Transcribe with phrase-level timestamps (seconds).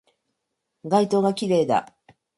[0.83, 1.93] 街灯が綺麗だ